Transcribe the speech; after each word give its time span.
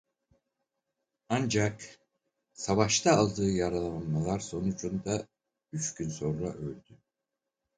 Ancak 1.29 1.99
savaşta 2.53 3.15
aldığı 3.17 3.49
yaralanmalar 3.51 4.39
sonucunda 4.39 5.27
üç 5.73 5.93
gün 5.93 6.09
sonra 6.09 6.53
öldü. 6.53 6.97